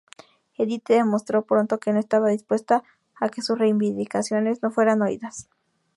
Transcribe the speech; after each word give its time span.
Edith 0.57 0.87
demostró 0.87 1.45
pronto 1.45 1.79
que 1.79 1.93
no 1.93 1.99
estaba 1.99 2.29
dispuesta 2.29 2.81
a 3.19 3.29
que 3.29 3.43
sus 3.43 3.59
reivindicaciones 3.59 4.63
no 4.63 4.71
fueran 4.71 5.03
oídas. 5.03 5.47